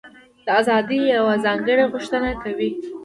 [0.45, 2.69] دا ازادي یوه ځانګړې غوښتنه کوي.